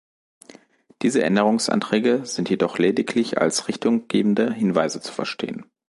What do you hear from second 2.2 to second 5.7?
sind jedoch lediglich als richtunggebende Hinweise zu verstehen.